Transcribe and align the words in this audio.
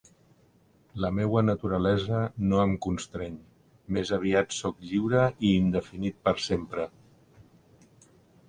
La 1.03 1.09
meua 1.17 1.41
naturalesa 1.49 2.21
no 2.53 2.63
em 2.63 2.73
constreny, 2.87 3.37
més 3.97 4.13
aviat 4.19 4.57
soc 4.61 4.83
lliure 4.89 5.27
i 5.51 5.55
indefinit 5.61 6.19
per 6.31 6.35
sempre. 6.49 6.89